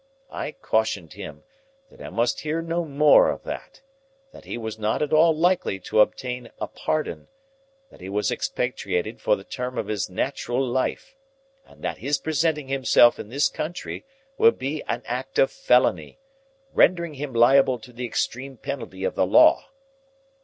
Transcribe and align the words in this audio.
I 0.31 0.53
cautioned 0.53 1.13
him 1.13 1.43
that 1.91 2.01
I 2.01 2.09
must 2.09 2.39
hear 2.39 2.59
no 2.63 2.85
more 2.85 3.29
of 3.29 3.43
that; 3.43 3.81
that 4.33 4.45
he 4.45 4.57
was 4.57 4.79
not 4.79 5.03
at 5.03 5.13
all 5.13 5.31
likely 5.31 5.79
to 5.81 5.99
obtain 6.01 6.49
a 6.57 6.65
pardon; 6.65 7.27
that 7.91 8.01
he 8.01 8.09
was 8.09 8.31
expatriated 8.31 9.21
for 9.21 9.35
the 9.35 9.43
term 9.43 9.77
of 9.77 9.85
his 9.89 10.09
natural 10.09 10.65
life; 10.67 11.15
and 11.67 11.83
that 11.83 11.99
his 11.99 12.17
presenting 12.17 12.67
himself 12.67 13.19
in 13.19 13.29
this 13.29 13.47
country 13.47 14.03
would 14.39 14.57
be 14.57 14.81
an 14.87 15.03
act 15.05 15.37
of 15.37 15.51
felony, 15.51 16.17
rendering 16.73 17.13
him 17.13 17.31
liable 17.31 17.77
to 17.77 17.93
the 17.93 18.05
extreme 18.07 18.57
penalty 18.57 19.03
of 19.03 19.13
the 19.13 19.27
law. 19.27 19.67